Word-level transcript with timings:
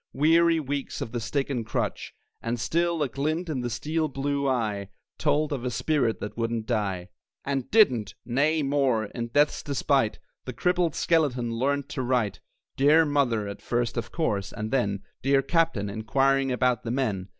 Weary 0.13 0.59
weeks 0.59 0.99
of 0.99 1.11
the 1.11 1.19
stick 1.19 1.47
and 1.51 1.63
crutch; 1.63 2.15
And 2.41 2.59
still 2.59 3.03
a 3.03 3.07
glint 3.07 3.49
in 3.49 3.61
the 3.61 3.69
steel 3.69 4.07
blue 4.07 4.49
eye 4.49 4.89
Told 5.19 5.53
of 5.53 5.63
a 5.63 5.69
spirit 5.69 6.19
that 6.21 6.35
wouldn't 6.35 6.65
die. 6.65 7.09
And 7.45 7.69
didn't. 7.69 8.15
Nay, 8.25 8.63
more! 8.63 9.05
in 9.05 9.27
death's 9.27 9.61
despite 9.61 10.17
The 10.45 10.53
crippled 10.53 10.95
skeleton 10.95 11.51
learned 11.53 11.87
to 11.89 12.01
write. 12.01 12.39
"Dear 12.77 13.05
Mother," 13.05 13.47
at 13.47 13.61
first 13.61 13.95
of 13.95 14.11
course; 14.11 14.51
and 14.51 14.71
then 14.71 15.03
"Dear 15.21 15.43
Captain," 15.43 15.87
inquiring 15.87 16.51
about 16.51 16.81
"the 16.81 16.89
men." 16.89 17.29